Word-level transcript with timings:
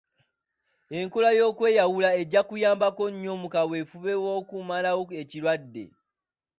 Enkola 0.99 1.27
oy’okweyawula 1.33 2.09
ejja 2.21 2.41
kuyamba 2.49 2.87
nnyo 3.11 3.33
mu 3.41 3.47
kaweefube 3.53 4.13
w'okumalawo 4.23 5.03
ekirwadde. 5.21 5.85